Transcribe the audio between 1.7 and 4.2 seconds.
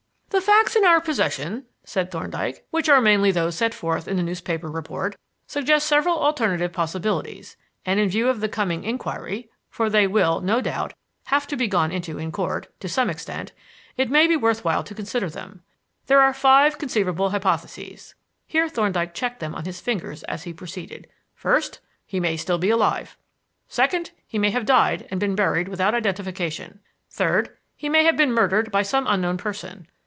said Thorndyke, "which are mainly those set forth in